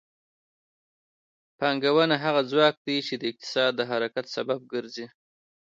پانګونه 1.57 2.15
هغه 2.23 2.41
ځواک 2.51 2.75
دی 2.85 2.97
چې 3.07 3.13
د 3.17 3.23
اقتصاد 3.31 3.71
د 3.75 3.81
حرکت 3.91 4.25
سبب 4.35 4.59
ګرځي. 4.73 5.05